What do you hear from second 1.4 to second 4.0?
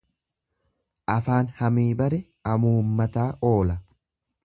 hamii bare amuummataa oola.